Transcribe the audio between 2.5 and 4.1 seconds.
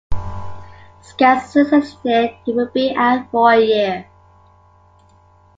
would be out for a year.